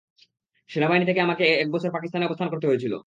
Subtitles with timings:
[0.69, 2.93] সেনাবাহিনী থেকে আমাকে এক বছর, পাকিস্তানে অবস্থান করতে হয়েছিল।